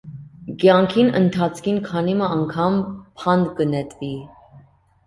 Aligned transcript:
Կեանքին 0.61 1.11
ընթացքին 1.19 1.77
քանի 1.91 2.17
մը 2.23 2.31
անգամ 2.39 2.81
բանտ 3.23 3.55
կը 3.63 3.71
նետուի։ 3.77 4.13